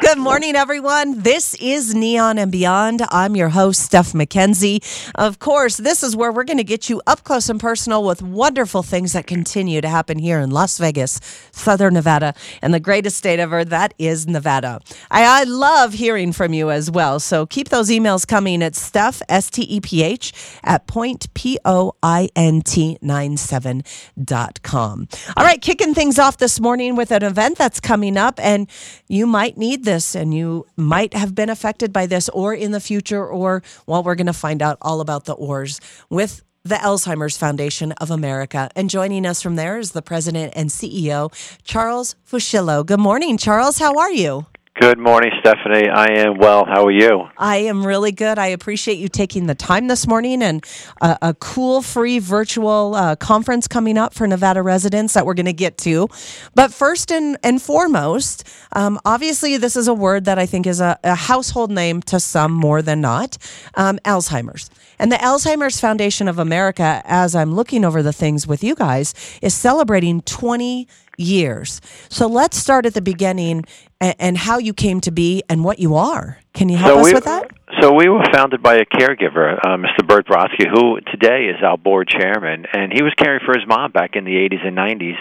Good 0.00 0.16
morning, 0.16 0.56
everyone. 0.56 1.20
This 1.20 1.54
is 1.56 1.94
Neon 1.94 2.38
and 2.38 2.50
Beyond. 2.50 3.02
I'm 3.10 3.36
your 3.36 3.50
host, 3.50 3.82
Steph 3.82 4.12
McKenzie. 4.12 4.82
Of 5.14 5.40
course, 5.40 5.76
this 5.76 6.02
is 6.02 6.16
where 6.16 6.32
we're 6.32 6.44
going 6.44 6.56
to 6.56 6.64
get 6.64 6.88
you 6.88 7.02
up 7.06 7.22
close 7.22 7.50
and 7.50 7.60
personal 7.60 8.02
with 8.02 8.22
wonderful 8.22 8.82
things 8.82 9.12
that 9.12 9.26
continue 9.26 9.82
to 9.82 9.88
happen 9.88 10.18
here 10.18 10.40
in 10.40 10.50
Las 10.50 10.78
Vegas, 10.78 11.20
Southern 11.52 11.92
Nevada, 11.94 12.32
and 12.62 12.72
the 12.72 12.80
greatest 12.80 13.18
state 13.18 13.38
ever, 13.38 13.62
that 13.62 13.92
is 13.98 14.26
Nevada. 14.26 14.80
I, 15.10 15.42
I 15.42 15.44
love 15.44 15.92
hearing 15.92 16.32
from 16.32 16.54
you 16.54 16.70
as 16.70 16.90
well. 16.90 17.20
So 17.20 17.44
keep 17.44 17.68
those 17.68 17.90
emails 17.90 18.26
coming 18.26 18.62
at 18.62 18.74
Steph, 18.74 19.20
S 19.28 19.50
T 19.50 19.62
E 19.62 19.80
P 19.80 20.02
H, 20.02 20.32
at 20.64 20.86
point, 20.86 21.32
P 21.34 21.58
O 21.66 21.92
I 22.02 22.30
N 22.34 22.62
T 22.62 22.96
97.com. 23.02 25.08
All 25.36 25.44
right, 25.44 25.60
kicking 25.60 25.92
things 25.92 26.18
off 26.18 26.38
this 26.38 26.58
morning 26.58 26.96
with 26.96 27.10
an 27.10 27.22
event 27.22 27.58
that's 27.58 27.80
coming 27.80 28.16
up, 28.16 28.40
and 28.42 28.66
you 29.06 29.26
might 29.26 29.58
need 29.58 29.84
this 29.90 30.14
and 30.14 30.32
you 30.32 30.66
might 30.76 31.14
have 31.14 31.34
been 31.34 31.50
affected 31.50 31.92
by 31.92 32.06
this 32.06 32.28
or 32.28 32.54
in 32.54 32.70
the 32.70 32.80
future, 32.80 33.26
or, 33.26 33.62
well, 33.86 34.02
we're 34.04 34.14
going 34.14 34.26
to 34.28 34.32
find 34.32 34.62
out 34.62 34.78
all 34.80 35.00
about 35.00 35.24
the 35.24 35.34
ORs 35.34 35.80
with 36.08 36.44
the 36.62 36.76
Alzheimer's 36.76 37.36
Foundation 37.36 37.90
of 37.92 38.10
America. 38.10 38.70
And 38.76 38.88
joining 38.88 39.26
us 39.26 39.42
from 39.42 39.56
there 39.56 39.78
is 39.78 39.90
the 39.90 40.02
president 40.02 40.52
and 40.54 40.70
CEO, 40.70 41.32
Charles 41.64 42.14
Fuschillo. 42.30 42.86
Good 42.86 43.00
morning, 43.00 43.36
Charles. 43.36 43.78
How 43.78 43.98
are 43.98 44.12
you? 44.12 44.46
Good 44.80 44.98
morning, 44.98 45.30
Stephanie. 45.40 45.90
I 45.90 46.06
am 46.20 46.38
well. 46.38 46.64
How 46.64 46.86
are 46.86 46.90
you? 46.90 47.28
I 47.36 47.58
am 47.58 47.86
really 47.86 48.12
good. 48.12 48.38
I 48.38 48.46
appreciate 48.46 48.96
you 48.96 49.08
taking 49.08 49.46
the 49.46 49.54
time 49.54 49.88
this 49.88 50.06
morning 50.06 50.42
and 50.42 50.64
a, 51.02 51.18
a 51.20 51.34
cool, 51.34 51.82
free 51.82 52.18
virtual 52.18 52.94
uh, 52.94 53.14
conference 53.16 53.68
coming 53.68 53.98
up 53.98 54.14
for 54.14 54.26
Nevada 54.26 54.62
residents 54.62 55.12
that 55.12 55.26
we're 55.26 55.34
going 55.34 55.44
to 55.44 55.52
get 55.52 55.76
to. 55.78 56.08
But 56.54 56.72
first 56.72 57.12
and, 57.12 57.36
and 57.42 57.60
foremost, 57.60 58.48
um, 58.72 58.98
obviously, 59.04 59.58
this 59.58 59.76
is 59.76 59.86
a 59.86 59.92
word 59.92 60.24
that 60.24 60.38
I 60.38 60.46
think 60.46 60.66
is 60.66 60.80
a, 60.80 60.98
a 61.04 61.14
household 61.14 61.70
name 61.70 62.00
to 62.04 62.18
some 62.18 62.50
more 62.50 62.80
than 62.80 63.02
not 63.02 63.36
um, 63.74 63.98
Alzheimer's. 64.06 64.70
And 64.98 65.12
the 65.12 65.16
Alzheimer's 65.16 65.78
Foundation 65.78 66.26
of 66.26 66.38
America, 66.38 67.02
as 67.04 67.34
I'm 67.34 67.54
looking 67.54 67.84
over 67.84 68.02
the 68.02 68.14
things 68.14 68.46
with 68.46 68.64
you 68.64 68.74
guys, 68.74 69.12
is 69.42 69.52
celebrating 69.52 70.22
20 70.22 70.88
years. 71.18 71.82
So 72.08 72.26
let's 72.26 72.56
start 72.56 72.86
at 72.86 72.94
the 72.94 73.02
beginning 73.02 73.66
and, 74.00 74.14
and 74.18 74.38
how 74.38 74.58
you 74.58 74.72
came 74.72 75.00
to 75.02 75.10
be 75.10 75.42
and 75.48 75.64
what 75.64 75.78
you 75.78 75.94
are. 75.94 76.38
Can 76.54 76.68
you 76.68 76.76
help 76.76 76.94
so 76.94 77.00
us 77.00 77.06
we, 77.06 77.14
with 77.14 77.24
that? 77.24 77.50
So 77.80 77.92
we 77.92 78.08
were 78.08 78.24
founded 78.32 78.62
by 78.62 78.76
a 78.76 78.84
caregiver, 78.84 79.58
uh, 79.64 79.76
Mr. 79.76 80.06
Bert 80.06 80.26
Brodsky, 80.26 80.68
who 80.68 81.00
today 81.10 81.46
is 81.46 81.62
our 81.62 81.78
board 81.78 82.08
chairman, 82.08 82.66
and 82.72 82.92
he 82.92 83.02
was 83.02 83.12
caring 83.16 83.40
for 83.44 83.56
his 83.56 83.66
mom 83.66 83.92
back 83.92 84.16
in 84.16 84.24
the 84.24 84.32
80s 84.32 84.66
and 84.66 84.76
90s. 84.76 85.16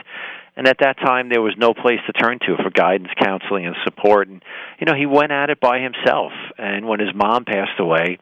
And 0.55 0.67
at 0.67 0.79
that 0.79 0.97
time, 0.97 1.29
there 1.29 1.41
was 1.41 1.53
no 1.57 1.73
place 1.73 1.99
to 2.07 2.13
turn 2.13 2.39
to 2.39 2.57
for 2.57 2.69
guidance, 2.69 3.11
counseling, 3.17 3.65
and 3.65 3.75
support. 3.85 4.27
And 4.27 4.43
you 4.79 4.85
know, 4.85 4.95
he 4.95 5.05
went 5.05 5.31
at 5.31 5.49
it 5.49 5.61
by 5.61 5.79
himself. 5.79 6.33
And 6.57 6.85
when 6.85 6.99
his 6.99 7.15
mom 7.15 7.45
passed 7.45 7.79
away, 7.79 8.17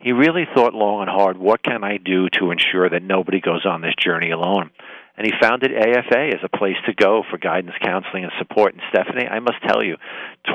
he 0.00 0.12
really 0.12 0.46
thought 0.52 0.74
long 0.74 1.02
and 1.02 1.10
hard. 1.10 1.36
What 1.36 1.62
can 1.62 1.84
I 1.84 1.98
do 1.98 2.28
to 2.40 2.50
ensure 2.50 2.88
that 2.90 3.02
nobody 3.02 3.40
goes 3.40 3.64
on 3.64 3.82
this 3.82 3.94
journey 4.02 4.30
alone? 4.30 4.70
And 5.16 5.26
he 5.26 5.32
founded 5.40 5.72
AFA 5.72 6.30
as 6.34 6.40
a 6.44 6.56
place 6.56 6.76
to 6.86 6.94
go 6.94 7.22
for 7.30 7.38
guidance, 7.38 7.74
counseling, 7.82 8.24
and 8.24 8.32
support. 8.38 8.74
And 8.74 8.82
Stephanie, 8.90 9.26
I 9.26 9.40
must 9.40 9.62
tell 9.66 9.82
you, 9.82 9.96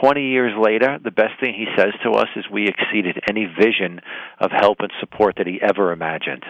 20 0.01 0.21
years 0.29 0.53
later, 0.59 0.99
the 1.03 1.11
best 1.11 1.39
thing 1.39 1.53
he 1.53 1.65
says 1.75 1.93
to 2.03 2.11
us 2.11 2.27
is 2.35 2.45
we 2.51 2.67
exceeded 2.67 3.19
any 3.27 3.45
vision 3.45 4.01
of 4.39 4.51
help 4.51 4.79
and 4.79 4.91
support 4.99 5.35
that 5.37 5.47
he 5.47 5.59
ever 5.61 5.91
imagined. 5.91 6.43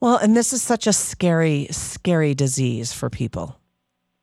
Well, 0.00 0.16
and 0.16 0.36
this 0.36 0.52
is 0.52 0.62
such 0.62 0.86
a 0.86 0.92
scary, 0.92 1.66
scary 1.70 2.34
disease 2.34 2.92
for 2.92 3.10
people. 3.10 3.56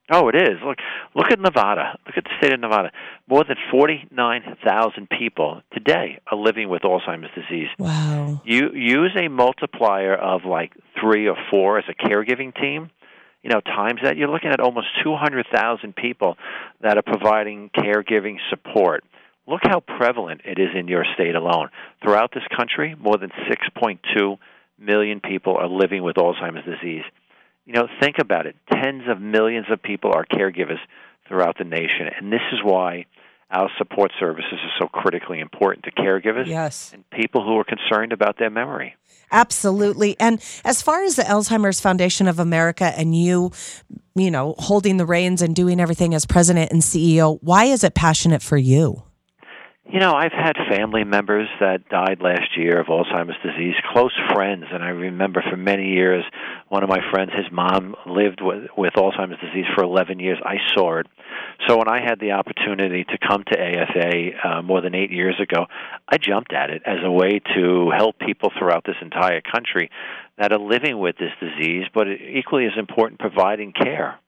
Oh, 0.10 0.30
it 0.30 0.36
is. 0.36 0.58
Look, 0.66 0.78
look 1.16 1.32
at 1.32 1.40
Nevada. 1.40 2.00
Look 2.06 2.18
at 2.18 2.24
the 2.24 2.30
state 2.40 2.54
of 2.54 2.62
Nevada. 2.62 2.92
More 3.28 3.44
than 3.44 3.58
forty-nine 3.70 4.42
thousand 4.66 5.10
people 5.10 5.62
today 5.74 6.20
are 6.32 6.38
living 6.38 6.70
with 6.70 6.84
Alzheimer's 6.84 7.30
disease. 7.36 7.68
Wow. 7.78 8.42
You 8.46 8.72
use 8.74 9.12
a 9.20 9.28
multiplier 9.28 10.16
of 10.16 10.46
like 10.46 10.72
three 11.00 11.28
or 11.28 11.36
four 11.52 11.78
as 11.78 11.84
a 11.90 12.08
caregiving 12.08 12.56
team 12.56 12.90
you 13.48 13.54
know, 13.54 13.62
times 13.62 14.02
that 14.04 14.18
you're 14.18 14.28
looking 14.28 14.50
at 14.50 14.60
almost 14.60 14.88
200,000 15.06 15.96
people 15.96 16.38
that 16.82 16.98
are 16.98 17.02
providing 17.02 17.70
caregiving 17.70 18.36
support. 18.50 19.06
Look 19.48 19.62
how 19.64 19.80
prevalent 19.80 20.42
it 20.44 20.60
is 20.60 20.68
in 20.76 20.90
your 20.90 21.06
state 21.14 21.34
alone. 21.34 21.70
Throughout 22.04 22.34
this 22.34 22.44
country, 22.58 22.94
more 23.00 23.18
than 23.18 23.32
6.2 23.50 24.38
million 24.78 25.22
people 25.22 25.56
are 25.56 25.70
living 25.70 26.04
with 26.04 26.18
Alzheimer's 26.18 26.66
disease. 26.66 27.04
You 27.66 27.72
know, 27.72 27.88
think 28.02 28.18
about 28.20 28.48
it. 28.48 28.58
Tens 28.70 29.04
of 29.08 29.22
millions 29.22 29.68
of 29.72 29.82
people 29.82 30.12
are 30.14 30.26
caregivers 30.26 30.80
throughout 31.30 31.58
the 31.58 31.64
nation, 31.64 32.10
and 32.20 32.34
this 32.34 32.42
is 32.52 32.60
why 32.62 33.06
our 33.50 33.70
support 33.78 34.12
services 34.20 34.54
are 34.54 34.74
so 34.80 34.88
critically 34.88 35.40
important 35.40 35.86
to 35.86 35.92
caregivers 35.92 36.48
yes. 36.48 36.92
and 36.94 37.10
people 37.12 37.44
who 37.44 37.58
are 37.58 37.64
concerned 37.64 38.12
about 38.12 38.38
their 38.38 38.50
memory. 38.50 38.96
Absolutely. 39.32 40.16
And 40.20 40.42
as 40.64 40.82
far 40.82 41.04
as 41.04 41.16
the 41.16 41.24
Alzheimer's 41.24 41.80
Foundation 41.80 42.28
of 42.28 42.40
America 42.40 42.94
and 42.98 43.16
you, 43.16 43.52
you 44.16 44.32
know, 44.32 44.56
holding 44.58 44.98
the 44.98 45.06
reins 45.06 45.42
and 45.42 45.56
doing 45.56 45.80
everything 45.80 46.14
as 46.14 46.26
president 46.26 46.72
and 46.72 46.82
CEO, 46.82 47.40
why 47.42 47.66
is 47.66 47.84
it 47.84 47.94
passionate 47.94 48.42
for 48.42 48.58
you? 48.58 49.04
You 49.90 50.02
know, 50.02 50.12
I've 50.14 50.34
had 50.34 50.58
family 50.70 51.06
members 51.06 51.48
that 51.62 51.88
died 51.88 52.20
last 52.22 52.58
year 52.58 52.82
of 52.82 52.88
Alzheimer's 52.88 53.38
disease, 53.42 53.74
close 53.94 54.12
friends, 54.34 54.66
and 54.70 54.84
I 54.84 54.90
remember 54.90 55.42
for 55.50 55.56
many 55.56 55.94
years 55.94 56.26
one 56.68 56.84
of 56.84 56.90
my 56.90 57.00
friends, 57.10 57.32
his 57.34 57.50
mom 57.54 57.96
lived 58.06 58.42
with, 58.42 58.68
with 58.78 58.94
Alzheimer's 58.96 59.40
disease 59.40 59.64
for 59.76 59.86
11 59.86 60.20
years. 60.20 60.40
I 60.44 60.58
saw 60.76 61.00
it. 61.00 61.08
So 61.70 61.78
when 61.78 61.88
I 61.88 62.02
had 62.04 62.20
the 62.20 62.32
opportunity 62.32 63.06
to 63.06 63.18
come 63.26 63.46
to 63.50 63.58
AFA 63.58 64.48
uh, 64.48 64.62
more 64.62 64.82
than 64.82 64.94
eight 64.94 65.12
years 65.12 65.40
ago, 65.42 65.68
I 66.10 66.18
jumped 66.18 66.52
at 66.52 66.70
it 66.70 66.82
as 66.86 66.98
a 67.02 67.12
way 67.12 67.40
to 67.56 67.90
help 67.96 68.20
people 68.20 68.52
throughout 68.60 68.84
this 68.86 68.98
entire 69.02 69.40
country 69.40 69.90
that 70.38 70.52
are 70.52 70.60
living 70.60 71.00
with 71.00 71.16
this 71.18 71.32
disease, 71.40 71.86
but 71.94 72.08
equally 72.10 72.66
as 72.66 72.78
important, 72.78 73.22
providing 73.22 73.72
care. 73.72 74.20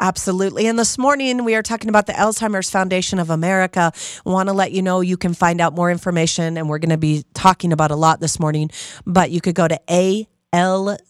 Absolutely. 0.00 0.66
And 0.66 0.78
this 0.78 0.96
morning 0.96 1.44
we 1.44 1.54
are 1.56 1.62
talking 1.62 1.88
about 1.88 2.06
the 2.06 2.12
Alzheimer's 2.12 2.70
Foundation 2.70 3.18
of 3.18 3.30
America. 3.30 3.92
Want 4.24 4.48
to 4.48 4.52
let 4.52 4.70
you 4.72 4.80
know 4.82 5.00
you 5.00 5.16
can 5.16 5.34
find 5.34 5.60
out 5.60 5.74
more 5.74 5.90
information, 5.90 6.56
and 6.56 6.68
we're 6.68 6.78
going 6.78 6.90
to 6.90 6.96
be 6.96 7.24
talking 7.34 7.72
about 7.72 7.90
a 7.90 7.96
lot 7.96 8.20
this 8.20 8.38
morning. 8.38 8.70
But 9.04 9.32
you 9.32 9.40
could 9.40 9.56
go 9.56 9.66
to 9.66 9.80
alzfdn.org 10.52 11.08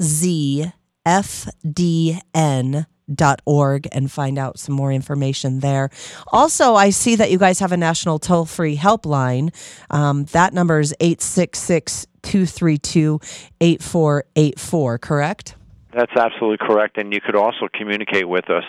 and 3.92 4.10
find 4.10 4.38
out 4.38 4.58
some 4.58 4.74
more 4.74 4.92
information 4.92 5.60
there. 5.60 5.90
Also, 6.28 6.74
I 6.74 6.88
see 6.90 7.16
that 7.16 7.30
you 7.30 7.38
guys 7.38 7.58
have 7.60 7.72
a 7.72 7.76
national 7.76 8.18
toll 8.18 8.46
free 8.46 8.76
helpline. 8.76 9.54
Um, 9.90 10.24
that 10.26 10.54
number 10.54 10.80
is 10.80 10.94
866 10.98 12.06
232 12.22 13.20
8484, 13.60 14.98
correct? 14.98 15.57
That's 15.92 16.12
absolutely 16.16 16.58
correct. 16.58 16.98
And 16.98 17.12
you 17.12 17.20
could 17.20 17.36
also 17.36 17.68
communicate 17.72 18.28
with 18.28 18.50
us 18.50 18.64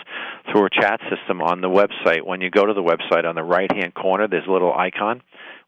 through 0.50 0.66
a 0.66 0.70
chat 0.70 1.00
system 1.10 1.42
on 1.42 1.60
the 1.60 1.68
website. 1.68 2.24
When 2.24 2.40
you 2.40 2.50
go 2.50 2.64
to 2.64 2.72
the 2.72 2.82
website, 2.82 3.24
on 3.24 3.34
the 3.34 3.42
right 3.42 3.70
hand 3.70 3.94
corner, 3.94 4.26
there's 4.26 4.46
a 4.46 4.50
little 4.50 4.72
icon. 4.72 5.22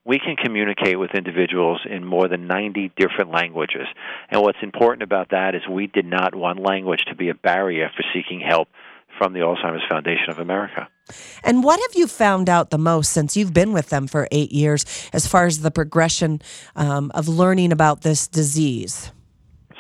We 0.04 0.18
can 0.18 0.34
communicate 0.34 0.98
with 0.98 1.10
individuals 1.14 1.80
in 1.88 2.04
more 2.04 2.26
than 2.26 2.48
90 2.48 2.92
different 2.96 3.30
languages. 3.30 3.86
And 4.30 4.40
what's 4.42 4.58
important 4.62 5.02
about 5.02 5.30
that 5.30 5.54
is 5.54 5.62
we 5.70 5.86
did 5.86 6.06
not 6.06 6.34
want 6.34 6.58
language 6.58 7.04
to 7.08 7.14
be 7.14 7.28
a 7.28 7.34
barrier 7.34 7.88
for 7.94 8.02
seeking 8.12 8.40
help 8.40 8.69
from 9.19 9.34
the 9.34 9.40
Alzheimer's 9.40 9.84
Foundation 9.88 10.30
of 10.30 10.38
America. 10.38 10.88
And 11.44 11.62
what 11.62 11.78
have 11.78 11.94
you 11.94 12.06
found 12.06 12.48
out 12.48 12.70
the 12.70 12.78
most 12.78 13.12
since 13.12 13.36
you've 13.36 13.52
been 13.52 13.72
with 13.72 13.90
them 13.90 14.06
for 14.06 14.26
eight 14.32 14.50
years 14.50 14.84
as 15.12 15.26
far 15.26 15.46
as 15.46 15.60
the 15.60 15.70
progression 15.70 16.40
um, 16.74 17.12
of 17.14 17.28
learning 17.28 17.72
about 17.72 18.00
this 18.00 18.26
disease? 18.26 19.12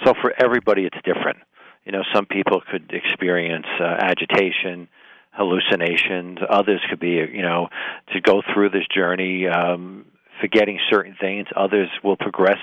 So, 0.04 0.14
for 0.20 0.32
everybody, 0.42 0.84
it's 0.84 0.98
different. 1.04 1.38
You 1.84 1.92
know, 1.92 2.02
some 2.14 2.26
people 2.26 2.62
could 2.70 2.92
experience 2.92 3.66
uh, 3.80 3.84
agitation, 3.84 4.88
hallucinations. 5.32 6.38
Others 6.48 6.80
could 6.88 7.00
be, 7.00 7.20
you 7.32 7.42
know, 7.42 7.68
to 8.12 8.20
go 8.20 8.42
through 8.52 8.70
this 8.70 8.86
journey. 8.94 9.48
Um, 9.48 10.06
forgetting 10.40 10.78
certain 10.90 11.16
things. 11.20 11.46
Others 11.56 11.88
will 12.02 12.16
progress 12.16 12.58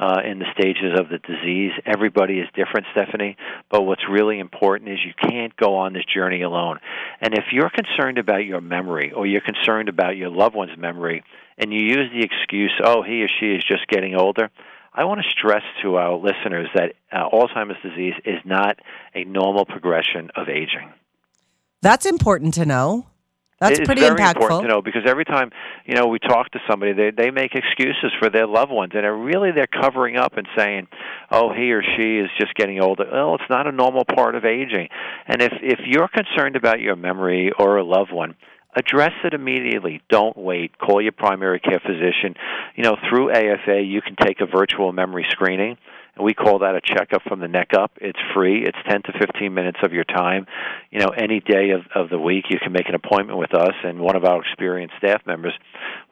uh, 0.00 0.20
in 0.24 0.40
the 0.40 0.46
stages 0.58 0.98
of 0.98 1.08
the 1.08 1.18
disease. 1.18 1.70
Everybody 1.86 2.40
is 2.40 2.48
different, 2.54 2.86
Stephanie. 2.92 3.36
But 3.70 3.82
what's 3.82 4.02
really 4.10 4.40
important 4.40 4.90
is 4.90 4.98
you 5.04 5.14
can't 5.28 5.54
go 5.56 5.76
on 5.76 5.92
this 5.92 6.04
journey 6.12 6.42
alone. 6.42 6.80
And 7.20 7.34
if 7.34 7.44
you're 7.52 7.70
concerned 7.70 8.18
about 8.18 8.44
your 8.44 8.60
memory 8.60 9.12
or 9.12 9.26
you're 9.26 9.42
concerned 9.42 9.88
about 9.88 10.16
your 10.16 10.28
loved 10.28 10.56
one's 10.56 10.76
memory, 10.76 11.22
and 11.56 11.72
you 11.72 11.80
use 11.80 12.10
the 12.12 12.24
excuse, 12.24 12.72
"Oh, 12.82 13.02
he 13.02 13.22
or 13.22 13.28
she 13.28 13.54
is 13.54 13.62
just 13.62 13.86
getting 13.86 14.16
older," 14.16 14.50
I 14.92 15.04
want 15.04 15.20
to 15.22 15.30
stress 15.30 15.62
to 15.82 15.96
our 15.96 16.16
listeners 16.16 16.68
that 16.74 16.94
uh, 17.12 17.28
Alzheimer's 17.30 17.80
disease 17.82 18.14
is 18.24 18.40
not 18.44 18.78
a 19.14 19.24
normal 19.24 19.64
progression 19.64 20.30
of 20.34 20.48
aging. 20.48 20.92
That's 21.80 22.06
important 22.06 22.54
to 22.54 22.66
know. 22.66 23.06
That's 23.60 23.78
it's 23.78 23.86
pretty 23.86 24.00
very 24.00 24.18
impactful. 24.18 24.42
important 24.42 24.62
to 24.62 24.68
know 24.68 24.82
because 24.82 25.02
every 25.06 25.26
time 25.26 25.50
you 25.84 25.94
know 25.94 26.06
we 26.06 26.18
talk 26.18 26.50
to 26.52 26.58
somebody, 26.68 26.94
they 26.94 27.10
they 27.10 27.30
make 27.30 27.54
excuses 27.54 28.10
for 28.18 28.30
their 28.30 28.46
loved 28.46 28.72
ones, 28.72 28.92
and 28.94 29.04
really 29.24 29.50
they're 29.52 29.66
covering 29.66 30.16
up 30.16 30.38
and 30.38 30.48
saying, 30.56 30.88
"Oh, 31.30 31.52
he 31.52 31.70
or 31.72 31.82
she 31.82 32.16
is 32.16 32.30
just 32.38 32.54
getting 32.54 32.80
older." 32.80 33.06
Well, 33.12 33.34
it's 33.34 33.50
not 33.50 33.66
a 33.66 33.72
normal 33.72 34.06
part 34.06 34.34
of 34.34 34.46
aging, 34.46 34.88
and 35.26 35.42
if 35.42 35.52
if 35.60 35.80
you're 35.84 36.08
concerned 36.08 36.56
about 36.56 36.80
your 36.80 36.96
memory 36.96 37.52
or 37.58 37.76
a 37.76 37.84
loved 37.84 38.12
one, 38.12 38.34
address 38.76 39.12
it 39.24 39.34
immediately. 39.34 40.00
Don't 40.08 40.36
wait. 40.36 40.78
Call 40.78 41.02
your 41.02 41.12
primary 41.12 41.60
care 41.60 41.80
physician. 41.80 42.34
You 42.76 42.84
know, 42.84 42.96
through 43.08 43.30
AFA, 43.30 43.82
you 43.82 44.00
can 44.02 44.16
take 44.16 44.40
a 44.40 44.46
virtual 44.46 44.92
memory 44.92 45.26
screening. 45.30 45.76
And 46.16 46.24
we 46.24 46.34
call 46.34 46.58
that 46.60 46.74
a 46.74 46.80
checkup 46.80 47.22
from 47.22 47.40
the 47.40 47.48
neck 47.48 47.70
up. 47.76 47.92
It's 48.00 48.18
free. 48.34 48.64
It's 48.64 48.78
10 48.88 49.02
to 49.02 49.12
15 49.18 49.54
minutes 49.54 49.78
of 49.82 49.92
your 49.92 50.04
time. 50.04 50.46
You 50.90 50.98
know, 50.98 51.10
any 51.16 51.40
day 51.40 51.70
of, 51.70 51.82
of 51.94 52.10
the 52.10 52.18
week, 52.18 52.46
you 52.50 52.58
can 52.62 52.72
make 52.72 52.88
an 52.88 52.94
appointment 52.94 53.38
with 53.38 53.54
us, 53.54 53.74
and 53.84 54.00
one 54.00 54.16
of 54.16 54.24
our 54.24 54.42
experienced 54.42 54.96
staff 54.98 55.22
members 55.24 55.54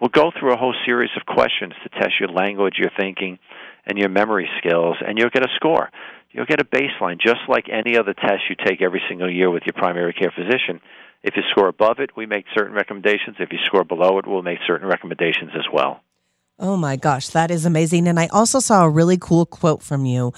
will 0.01 0.09
go 0.09 0.31
through 0.39 0.55
a 0.55 0.57
whole 0.57 0.75
series 0.87 1.11
of 1.17 1.27
questions 1.27 1.75
to 1.83 1.89
test 2.01 2.15
your 2.21 2.29
language, 2.29 2.75
your 2.79 2.91
thinking, 2.97 3.39
and 3.87 3.99
your 3.99 4.09
memory 4.09 4.49
skills, 4.59 4.97
and 5.05 5.19
you'll 5.19 5.31
get 5.31 5.43
a 5.43 5.53
score. 5.57 5.91
You'll 6.31 6.47
get 6.47 6.61
a 6.61 6.65
baseline, 6.65 7.21
just 7.21 7.41
like 7.49 7.67
any 7.69 7.97
other 7.97 8.15
test 8.15 8.43
you 8.49 8.57
take 8.65 8.83
every 8.83 9.03
single 9.09 9.31
year 9.31 9.51
with 9.51 9.65
your 9.67 9.73
primary 9.73 10.13
care 10.13 10.33
physician. 10.35 10.81
If 11.23 11.37
you 11.37 11.43
score 11.51 11.69
above 11.69 11.99
it, 11.99 12.17
we 12.17 12.27
make 12.27 12.47
certain 12.55 12.75
recommendations. 12.75 13.37
If 13.41 13.53
you 13.53 13.59
score 13.65 13.85
below 13.85 14.19
it, 14.19 14.27
we'll 14.27 14.43
make 14.43 14.59
certain 14.67 14.87
recommendations 14.87 15.51
as 15.55 15.67
well. 15.73 16.01
Oh 16.61 16.77
my 16.77 16.97
gosh, 16.97 17.29
that 17.29 17.51
is 17.53 17.65
amazing. 17.65 18.09
And 18.09 18.19
I 18.19 18.27
also 18.29 18.59
saw 18.59 18.85
a 18.85 18.91
really 18.91 19.17
cool 19.17 19.47
quote 19.47 19.83
from 19.83 20.05
you 20.05 20.33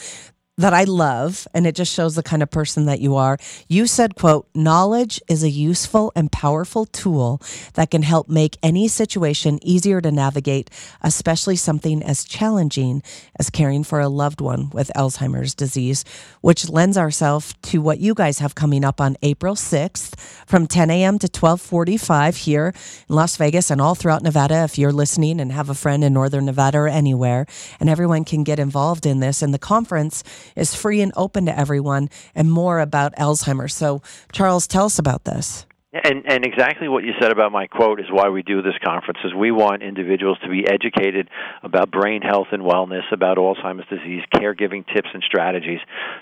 that 0.61 0.75
I 0.75 0.85
love, 0.85 1.49
and 1.55 1.67
it 1.67 1.75
just 1.75 1.93
shows 1.93 2.15
the 2.15 2.23
kind 2.23 2.43
of 2.43 2.51
person 2.51 2.85
that 2.85 3.01
you 3.01 3.17
are. 3.17 3.39
You 3.67 3.87
said, 3.87 4.15
quote, 4.15 4.47
knowledge 4.55 5.21
is 5.27 5.43
a 5.43 5.49
useful 5.49 6.13
and 6.15 6.31
powerful 6.31 6.85
tool 6.85 7.41
that 7.75 7.91
can 7.91 8.03
help 8.03 8.29
make 8.29 8.59
any 8.63 8.87
situation 8.87 9.59
easier 9.63 10.03
to 10.03 10.13
navigate, 10.13 10.69
especially 11.01 11.57
something 11.57 12.03
as 12.03 12.25
challenging 12.25 13.03
as 13.39 13.49
caring 13.49 13.85
for 13.85 14.01
a 14.01 14.11
loved 14.11 14.43
one 14.43 14.69
with 14.71 14.91
Alzheimer's 14.95 15.55
disease, 15.55 16.05
which 16.43 16.69
lends 16.69 16.99
ourselves 16.99 17.55
to 17.63 17.81
what 17.81 17.99
you 17.99 18.13
guys 18.13 18.41
have 18.41 18.55
coming 18.55 18.85
up 18.85 19.01
on 19.01 19.17
April 19.23 19.55
6th 19.55 20.19
from 20.47 20.67
10 20.67 20.91
a.m. 20.91 21.19
to 21.19 21.27
1245 21.27 22.37
here 22.37 22.75
in 23.09 23.15
Las 23.15 23.37
Vegas 23.39 23.71
and 23.71 23.81
all 23.81 23.95
throughout 23.95 24.23
Nevada 24.23 24.65
if 24.65 24.77
you're 24.77 24.93
listening 24.93 25.41
and 25.41 25.53
have 25.53 25.71
a 25.71 25.75
friend 25.75 26.05
in 26.05 26.13
Northern 26.13 26.45
Nevada 26.45 26.79
or 26.79 26.89
anywhere. 26.89 27.47
And 27.79 27.89
everyone 27.89 28.27
can 28.27 28.45
get 28.45 28.59
involved 28.59 29.07
in 29.07 29.21
this. 29.21 29.41
And 29.41 29.55
the 29.55 29.59
conference 29.59 30.23
is 30.57 30.75
free 30.75 31.01
and 31.01 31.13
open 31.17 31.47
to 31.47 31.59
everyone 31.59 32.09
and 32.35 32.51
more 32.51 32.81
about 32.81 33.15
Alzheimer's. 33.17 33.75
So, 33.75 34.03
Charles, 34.33 34.67
tell 34.67 34.87
us 34.87 34.99
about 34.99 35.25
this. 35.25 35.67
And 35.93 36.23
and 36.25 36.47
exactly 36.47 36.87
what 36.87 37.03
you 37.03 37.11
said 37.21 37.33
about 37.33 37.51
my 37.51 37.67
quote 37.67 37.99
is 37.99 38.07
why 38.13 38.29
we 38.29 38.45
do 38.45 38.63
this 38.63 38.79
conference 38.85 39.19
is 39.25 39.35
we 39.35 39.51
want 39.51 39.83
individuals 39.83 40.39
to 40.45 40.49
be 40.49 40.65
educated 40.65 41.29
about 41.65 41.91
brain 41.91 42.23
health 42.23 42.47
and 42.53 42.63
wellness, 42.63 43.03
about 43.11 43.39
Alzheimer's 43.39 43.89
disease, 43.89 44.23
caregiving 44.33 44.87
tips 44.95 45.09
and 45.13 45.21
strategies. 45.25 45.81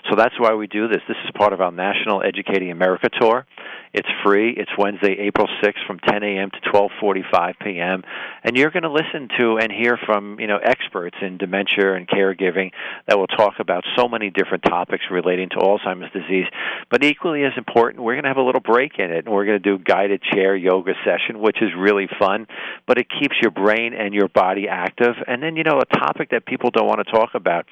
So 0.09 0.15
that's 0.15 0.33
why 0.39 0.55
we 0.55 0.65
do 0.65 0.87
this. 0.87 1.03
This 1.07 1.17
is 1.23 1.29
part 1.37 1.53
of 1.53 1.61
our 1.61 1.71
National 1.71 2.23
Educating 2.23 2.71
America 2.71 3.09
tour. 3.21 3.45
It's 3.93 4.07
free. 4.23 4.53
It's 4.57 4.71
Wednesday, 4.77 5.17
April 5.19 5.47
6th 5.63 5.85
from 5.85 5.99
10 5.99 6.23
a.m. 6.23 6.49
to 6.51 6.71
12:45 6.71 7.53
p.m. 7.63 8.03
And 8.43 8.57
you're 8.57 8.71
going 8.71 8.83
to 8.83 8.91
listen 8.91 9.29
to 9.39 9.57
and 9.57 9.71
hear 9.71 9.97
from, 10.03 10.39
you 10.39 10.47
know, 10.47 10.57
experts 10.57 11.17
in 11.21 11.37
dementia 11.37 11.93
and 11.93 12.07
caregiving 12.07 12.71
that 13.07 13.19
will 13.19 13.27
talk 13.27 13.53
about 13.59 13.83
so 13.95 14.07
many 14.07 14.31
different 14.31 14.63
topics 14.63 15.03
relating 15.11 15.49
to 15.49 15.57
Alzheimer's 15.57 16.11
disease. 16.11 16.45
But 16.89 17.03
equally 17.03 17.43
as 17.43 17.53
important, 17.57 18.03
we're 18.03 18.13
going 18.13 18.23
to 18.23 18.29
have 18.29 18.37
a 18.37 18.43
little 18.43 18.61
break 18.61 18.97
in 18.97 19.11
it 19.11 19.25
and 19.25 19.33
we're 19.33 19.45
going 19.45 19.57
to 19.57 19.58
do 19.59 19.77
guided 19.77 20.21
chair 20.21 20.55
yoga 20.55 20.93
session, 21.05 21.39
which 21.39 21.61
is 21.61 21.69
really 21.77 22.07
fun, 22.19 22.47
but 22.87 22.97
it 22.97 23.07
keeps 23.09 23.35
your 23.41 23.51
brain 23.51 23.93
and 23.93 24.13
your 24.13 24.27
body 24.27 24.67
active. 24.67 25.15
And 25.27 25.41
then, 25.43 25.55
you 25.55 25.63
know, 25.63 25.79
a 25.79 25.97
topic 25.97 26.29
that 26.31 26.45
people 26.45 26.71
don't 26.71 26.87
want 26.87 27.05
to 27.05 27.11
talk 27.11 27.31
about, 27.33 27.65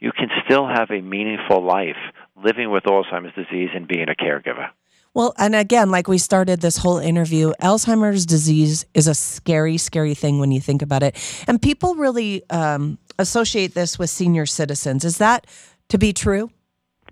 you 0.00 0.12
can 0.12 0.28
still 0.44 0.66
have 0.66 0.90
a 0.90 1.00
meaningful 1.00 1.62
life 1.62 1.96
living 2.42 2.70
with 2.70 2.84
Alzheimer's 2.84 3.34
disease 3.34 3.70
and 3.74 3.86
being 3.86 4.08
a 4.08 4.14
caregiver. 4.14 4.68
Well, 5.14 5.32
and 5.38 5.54
again, 5.54 5.90
like 5.90 6.08
we 6.08 6.18
started 6.18 6.60
this 6.60 6.76
whole 6.76 6.98
interview, 6.98 7.52
Alzheimer's 7.62 8.26
disease 8.26 8.84
is 8.94 9.06
a 9.06 9.14
scary, 9.14 9.78
scary 9.78 10.14
thing 10.14 10.40
when 10.40 10.50
you 10.50 10.60
think 10.60 10.82
about 10.82 11.04
it. 11.04 11.16
And 11.46 11.62
people 11.62 11.94
really 11.94 12.42
um, 12.50 12.98
associate 13.18 13.74
this 13.74 13.96
with 13.96 14.10
senior 14.10 14.44
citizens. 14.44 15.04
Is 15.04 15.18
that 15.18 15.46
to 15.90 15.98
be 15.98 16.12
true? 16.12 16.50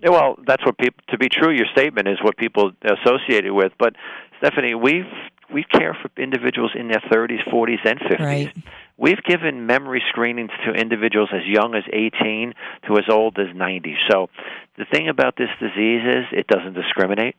Well, 0.03 0.37
that's 0.45 0.65
what 0.65 0.77
people 0.77 1.01
to 1.09 1.17
be 1.17 1.29
true. 1.29 1.51
Your 1.51 1.67
statement 1.71 2.07
is 2.07 2.17
what 2.21 2.37
people 2.37 2.71
associate 2.83 3.45
it 3.45 3.51
with. 3.51 3.71
But 3.79 3.95
Stephanie, 4.39 4.75
we've 4.75 5.05
we 5.53 5.63
care 5.63 5.95
for 6.01 6.09
individuals 6.21 6.71
in 6.75 6.87
their 6.87 7.01
30s, 7.11 7.47
40s, 7.47 7.85
and 7.85 7.99
50s. 7.99 8.19
Right. 8.19 8.53
We've 8.97 9.23
given 9.23 9.65
memory 9.67 10.01
screenings 10.09 10.51
to 10.65 10.71
individuals 10.71 11.29
as 11.31 11.41
young 11.45 11.75
as 11.75 11.83
18 11.91 12.53
to 12.87 12.97
as 12.97 13.05
old 13.09 13.37
as 13.39 13.55
90. 13.55 13.95
So 14.09 14.29
the 14.77 14.85
thing 14.91 15.09
about 15.09 15.35
this 15.37 15.49
disease 15.59 16.01
is 16.05 16.25
it 16.31 16.47
doesn't 16.47 16.73
discriminate 16.73 17.35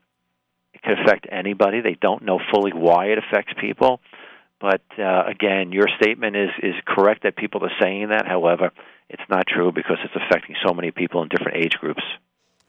It 0.74 0.82
can 0.82 0.96
affect 0.98 1.26
anybody. 1.30 1.80
They 1.80 1.96
don't 2.00 2.22
know 2.22 2.38
fully 2.52 2.72
why 2.72 3.06
it 3.06 3.18
affects 3.18 3.52
people. 3.60 4.00
But 4.60 4.82
uh, 4.98 5.24
again, 5.26 5.72
your 5.72 5.88
statement 6.00 6.36
is 6.36 6.50
is 6.62 6.74
correct 6.86 7.24
that 7.24 7.36
people 7.36 7.64
are 7.64 7.76
saying 7.82 8.08
that. 8.08 8.26
However, 8.26 8.70
it's 9.10 9.22
not 9.28 9.46
true 9.46 9.72
because 9.72 9.98
it's 10.04 10.14
affecting 10.14 10.56
so 10.66 10.72
many 10.72 10.90
people 10.90 11.22
in 11.22 11.28
different 11.28 11.58
age 11.58 11.74
groups. 11.80 12.02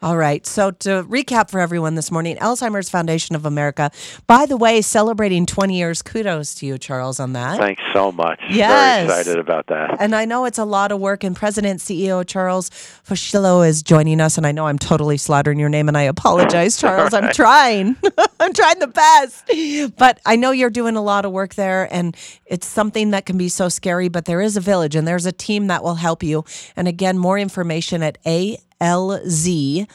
All 0.05 0.17
right. 0.17 0.45
So 0.45 0.69
to 0.69 1.03
recap 1.05 1.49
for 1.49 1.59
everyone 1.59 1.95
this 1.95 2.11
morning, 2.11 2.37
Alzheimer's 2.37 2.91
Foundation 2.91 3.35
of 3.35 3.43
America. 3.43 3.89
By 4.27 4.45
the 4.45 4.55
way, 4.55 4.83
celebrating 4.83 5.47
20 5.47 5.75
years. 5.75 6.03
Kudos 6.03 6.53
to 6.55 6.67
you, 6.67 6.77
Charles, 6.77 7.19
on 7.19 7.33
that. 7.33 7.57
Thanks 7.57 7.81
so 7.91 8.11
much. 8.11 8.39
Yes. 8.47 9.07
Very 9.07 9.19
excited 9.19 9.39
about 9.39 9.65
that. 9.65 9.97
And 9.99 10.13
I 10.15 10.25
know 10.25 10.45
it's 10.45 10.59
a 10.59 10.63
lot 10.63 10.91
of 10.91 10.99
work. 10.99 11.23
And 11.23 11.35
President 11.35 11.79
CEO 11.79 12.23
Charles 12.23 12.69
Fuschillo 12.69 13.67
is 13.67 13.81
joining 13.81 14.21
us. 14.21 14.37
And 14.37 14.45
I 14.45 14.51
know 14.51 14.67
I'm 14.67 14.77
totally 14.77 15.17
slaughtering 15.17 15.57
your 15.57 15.69
name, 15.69 15.87
and 15.87 15.97
I 15.97 16.03
apologize, 16.03 16.77
Charles. 16.77 17.11
right. 17.13 17.23
I'm 17.23 17.33
trying. 17.33 17.95
I'm 18.39 18.53
trying 18.53 18.77
the 18.77 18.85
best. 18.85 19.97
But 19.97 20.19
I 20.23 20.35
know 20.35 20.51
you're 20.51 20.69
doing 20.69 20.97
a 20.97 21.01
lot 21.01 21.25
of 21.25 21.31
work 21.31 21.55
there, 21.55 21.91
and 21.91 22.15
it's 22.45 22.67
something 22.67 23.09
that 23.09 23.25
can 23.25 23.39
be 23.39 23.49
so 23.49 23.69
scary. 23.69 24.09
But 24.09 24.25
there 24.25 24.41
is 24.41 24.55
a 24.55 24.61
village, 24.61 24.95
and 24.95 25.07
there's 25.07 25.25
a 25.25 25.31
team 25.31 25.65
that 25.65 25.83
will 25.83 25.95
help 25.95 26.21
you. 26.21 26.45
And 26.75 26.87
again, 26.87 27.17
more 27.17 27.39
information 27.39 28.03
at 28.03 28.19
A 28.27 28.59
lzfdn.org. 28.81 29.87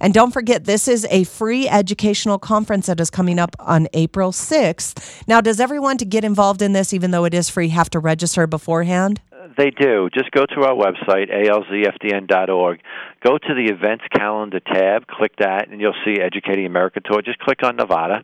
And 0.00 0.14
don't 0.14 0.32
forget, 0.32 0.64
this 0.64 0.88
is 0.88 1.06
a 1.10 1.24
free 1.24 1.68
educational 1.68 2.38
conference 2.38 2.86
that 2.86 3.00
is 3.00 3.10
coming 3.10 3.38
up 3.38 3.54
on 3.58 3.88
April 3.92 4.32
6th. 4.32 5.22
Now, 5.26 5.40
does 5.40 5.60
everyone 5.60 5.98
to 5.98 6.04
get 6.04 6.24
involved 6.24 6.62
in 6.62 6.72
this, 6.72 6.92
even 6.92 7.10
though 7.10 7.24
it 7.24 7.34
is 7.34 7.48
free, 7.48 7.68
have 7.68 7.90
to 7.90 7.98
register 7.98 8.46
beforehand? 8.46 9.20
They 9.56 9.70
do. 9.70 10.10
Just 10.12 10.30
go 10.32 10.44
to 10.44 10.62
our 10.64 10.74
website, 10.74 11.32
alzfdn.org. 11.32 12.80
Go 13.24 13.38
to 13.38 13.54
the 13.54 13.72
events 13.72 14.04
calendar 14.14 14.60
tab, 14.60 15.06
click 15.06 15.32
that, 15.38 15.68
and 15.70 15.80
you'll 15.80 15.94
see 16.04 16.20
Educating 16.20 16.66
America 16.66 17.00
Tour. 17.00 17.22
Just 17.22 17.38
click 17.38 17.62
on 17.62 17.76
Nevada 17.76 18.22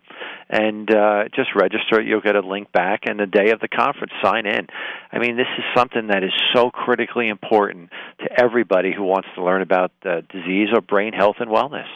and 0.51 0.91
uh, 0.91 1.25
just 1.35 1.51
register. 1.55 2.03
You'll 2.03 2.21
get 2.21 2.37
a 2.37 2.41
link 2.41 2.71
back, 2.71 3.03
and 3.07 3.19
the 3.19 3.27
day 3.27 3.51
of 3.51 3.61
the 3.61 3.69
conference, 3.69 4.13
sign 4.23 4.47
in. 4.47 4.67
I 5.11 5.19
mean, 5.19 5.37
this 5.37 5.47
is 5.57 5.65
something 5.75 6.09
that 6.09 6.23
is 6.23 6.33
so 6.55 6.71
critically 6.71 7.29
important 7.29 7.91
to 8.21 8.41
everybody 8.41 8.93
who 8.95 9.05
wants 9.05 9.29
to 9.37 9.43
learn 9.43 9.63
about 9.63 9.93
uh, 10.05 10.21
disease 10.31 10.69
or 10.75 10.83
brain 10.83 11.15
health 11.15 11.37
and 11.41 11.51
wellness. 11.51 11.89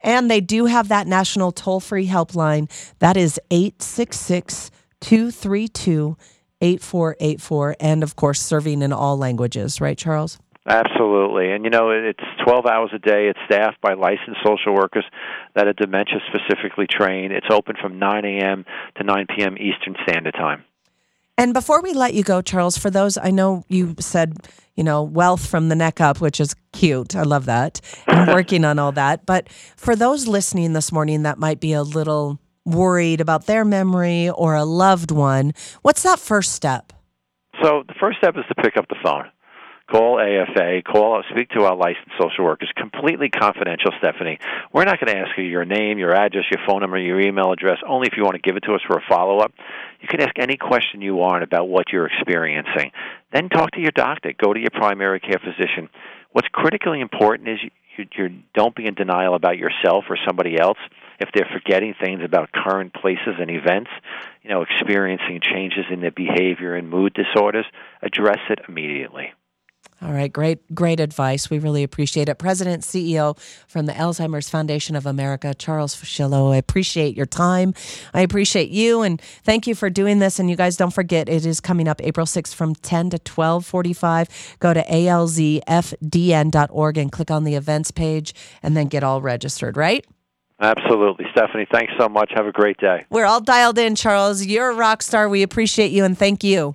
And 0.00 0.30
they 0.30 0.40
do 0.40 0.66
have 0.66 0.88
that 0.88 1.06
national 1.06 1.52
toll 1.52 1.80
free 1.80 2.08
helpline. 2.08 2.68
That 2.98 3.16
is 3.16 3.40
866 3.50 4.70
232 5.00 6.16
8484. 6.64 7.76
And 7.78 8.02
of 8.02 8.16
course, 8.16 8.40
serving 8.40 8.82
in 8.82 8.92
all 8.92 9.18
languages, 9.18 9.80
right, 9.80 9.98
Charles? 9.98 10.38
Absolutely. 10.66 11.52
And 11.52 11.64
you 11.64 11.70
know, 11.70 11.90
it's 11.90 12.24
12 12.42 12.64
hours 12.66 12.90
a 12.94 12.98
day. 12.98 13.28
It's 13.28 13.38
staffed 13.44 13.80
by 13.82 13.92
licensed 13.92 14.40
social 14.44 14.74
workers 14.74 15.04
that 15.54 15.66
are 15.66 15.74
dementia 15.74 16.20
specifically 16.28 16.86
trained. 16.90 17.32
It's 17.32 17.46
open 17.50 17.76
from 17.80 17.98
9 17.98 18.24
a.m. 18.24 18.64
to 18.96 19.04
9 19.04 19.26
p.m. 19.36 19.56
Eastern 19.58 19.94
Standard 20.04 20.34
Time. 20.34 20.64
And 21.36 21.52
before 21.52 21.82
we 21.82 21.92
let 21.92 22.14
you 22.14 22.22
go, 22.22 22.40
Charles, 22.40 22.78
for 22.78 22.90
those, 22.90 23.18
I 23.18 23.30
know 23.30 23.64
you 23.68 23.96
said, 23.98 24.36
you 24.76 24.84
know, 24.84 25.02
wealth 25.02 25.44
from 25.44 25.68
the 25.68 25.74
neck 25.74 26.00
up, 26.00 26.20
which 26.20 26.40
is 26.40 26.54
cute. 26.72 27.16
I 27.16 27.22
love 27.22 27.46
that. 27.46 27.80
And 28.06 28.28
working 28.32 28.64
on 28.64 28.78
all 28.78 28.92
that. 28.92 29.26
But 29.26 29.48
for 29.50 29.96
those 29.96 30.28
listening 30.28 30.72
this 30.72 30.92
morning 30.92 31.24
that 31.24 31.38
might 31.38 31.60
be 31.60 31.72
a 31.72 31.82
little 31.82 32.38
worried 32.64 33.20
about 33.20 33.46
their 33.46 33.64
memory 33.64 34.30
or 34.30 34.54
a 34.54 34.64
loved 34.64 35.10
one, 35.10 35.52
what's 35.82 36.02
that 36.02 36.18
first 36.18 36.52
step? 36.52 36.92
So 37.62 37.84
the 37.86 37.94
first 38.00 38.18
step 38.18 38.36
is 38.36 38.44
to 38.48 38.54
pick 38.54 38.76
up 38.76 38.88
the 38.88 38.96
phone. 39.02 39.30
Call 39.90 40.18
AFA, 40.18 40.80
call, 40.82 41.22
speak 41.30 41.50
to 41.50 41.64
our 41.64 41.76
licensed 41.76 42.12
social 42.18 42.44
workers. 42.44 42.72
Completely 42.74 43.28
confidential, 43.28 43.90
Stephanie. 43.98 44.38
We're 44.72 44.86
not 44.86 44.98
going 44.98 45.14
to 45.14 45.20
ask 45.20 45.36
you 45.36 45.44
your 45.44 45.66
name, 45.66 45.98
your 45.98 46.14
address, 46.14 46.44
your 46.50 46.60
phone 46.66 46.80
number, 46.80 46.98
your 46.98 47.20
email 47.20 47.52
address, 47.52 47.78
only 47.86 48.08
if 48.08 48.16
you 48.16 48.24
want 48.24 48.34
to 48.34 48.40
give 48.40 48.56
it 48.56 48.60
to 48.60 48.72
us 48.72 48.80
for 48.86 48.96
a 48.96 49.02
follow 49.06 49.40
up. 49.40 49.52
You 50.00 50.08
can 50.08 50.22
ask 50.22 50.32
any 50.38 50.56
question 50.56 51.02
you 51.02 51.14
want 51.14 51.42
about 51.42 51.68
what 51.68 51.92
you're 51.92 52.06
experiencing. 52.06 52.92
Then 53.30 53.50
talk 53.50 53.72
to 53.72 53.80
your 53.80 53.92
doctor. 53.92 54.32
Go 54.42 54.54
to 54.54 54.58
your 54.58 54.70
primary 54.70 55.20
care 55.20 55.38
physician. 55.38 55.90
What's 56.32 56.48
critically 56.48 57.02
important 57.02 57.50
is 57.50 57.58
you, 57.98 58.06
you 58.16 58.42
don't 58.54 58.74
be 58.74 58.86
in 58.86 58.94
denial 58.94 59.34
about 59.34 59.58
yourself 59.58 60.04
or 60.08 60.16
somebody 60.26 60.58
else 60.58 60.78
if 61.20 61.30
they're 61.34 61.48
forgetting 61.52 61.94
things 62.00 62.22
about 62.24 62.52
current 62.52 62.92
places 62.94 63.34
and 63.38 63.50
events, 63.50 63.90
you 64.42 64.50
know, 64.50 64.62
experiencing 64.62 65.40
changes 65.40 65.84
in 65.90 66.00
their 66.00 66.10
behavior 66.10 66.74
and 66.74 66.88
mood 66.88 67.14
disorders, 67.14 67.66
address 68.02 68.40
it 68.50 68.60
immediately. 68.68 69.32
All 70.02 70.12
right, 70.12 70.30
great, 70.30 70.74
great 70.74 70.98
advice. 71.00 71.48
We 71.48 71.58
really 71.58 71.82
appreciate 71.82 72.28
it. 72.28 72.34
President, 72.34 72.82
CEO 72.82 73.38
from 73.66 73.86
the 73.86 73.92
Alzheimer's 73.92 74.50
Foundation 74.50 74.96
of 74.96 75.06
America, 75.06 75.54
Charles 75.54 75.94
Fuschillo. 75.94 76.52
I 76.52 76.56
appreciate 76.56 77.16
your 77.16 77.24
time. 77.26 77.72
I 78.12 78.20
appreciate 78.20 78.68
you, 78.70 79.02
and 79.02 79.18
thank 79.20 79.66
you 79.66 79.74
for 79.74 79.88
doing 79.88 80.18
this. 80.18 80.38
And 80.38 80.50
you 80.50 80.56
guys, 80.56 80.76
don't 80.76 80.92
forget, 80.92 81.28
it 81.28 81.46
is 81.46 81.60
coming 81.60 81.88
up 81.88 82.02
April 82.02 82.26
6th 82.26 82.54
from 82.54 82.74
10 82.74 83.10
to 83.10 83.18
12:45. 83.18 84.58
Go 84.58 84.74
to 84.74 84.82
alzfdn.org 84.82 85.58
and 86.98 87.12
click 87.12 87.30
on 87.30 87.44
the 87.44 87.54
events 87.54 87.90
page, 87.90 88.34
and 88.62 88.76
then 88.76 88.88
get 88.88 89.04
all 89.04 89.22
registered. 89.22 89.76
Right? 89.76 90.04
Absolutely, 90.64 91.26
Stephanie. 91.32 91.66
Thanks 91.70 91.92
so 91.98 92.08
much. 92.08 92.32
Have 92.34 92.46
a 92.46 92.52
great 92.52 92.78
day. 92.78 93.04
We're 93.10 93.26
all 93.26 93.42
dialed 93.42 93.76
in, 93.76 93.94
Charles. 93.94 94.46
You're 94.46 94.70
a 94.70 94.74
rock 94.74 95.02
star. 95.02 95.28
We 95.28 95.42
appreciate 95.42 95.92
you, 95.92 96.04
and 96.04 96.16
thank 96.16 96.42
you. 96.42 96.74